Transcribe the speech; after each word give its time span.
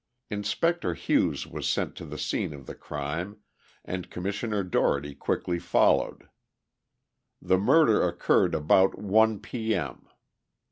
Inspector 0.31 0.95
Hughes 0.95 1.45
was 1.45 1.69
sent 1.69 1.95
to 1.97 2.05
the 2.07 2.17
scene 2.17 2.55
of 2.55 2.65
the 2.65 2.73
crime, 2.73 3.37
and 3.85 4.09
Commissioner 4.09 4.63
Dougherty 4.63 5.13
quickly 5.13 5.59
followed. 5.59 6.27
The 7.39 7.59
murder 7.59 8.01
occurred 8.07 8.55
about 8.55 8.97
one 8.97 9.39
p. 9.39 9.75
m. 9.75 10.07